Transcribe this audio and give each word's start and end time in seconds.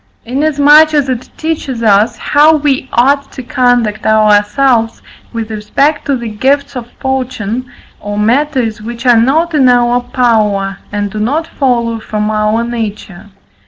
Inasmuch 0.25 0.95
as 0.95 1.09
it 1.09 1.29
teaches 1.37 1.83
us, 1.83 2.17
how 2.17 2.55
we 2.55 2.89
ought 2.91 3.31
to 3.33 3.43
conduct 3.43 4.03
ourselves 4.07 5.03
with 5.31 5.51
respect 5.51 6.05
to 6.07 6.15
the 6.17 6.27
gifts 6.27 6.75
of 6.75 6.89
fortune, 6.99 7.71
or 7.99 8.17
matters 8.17 8.81
which 8.81 9.05
are 9.05 9.21
not 9.21 9.53
in 9.53 9.69
our 9.69 10.01
power, 10.01 10.79
and 10.91 11.11
do 11.11 11.19
not 11.19 11.45
follow 11.45 11.99
from 11.99 12.31
our 12.31 12.63
nature. 12.63 13.29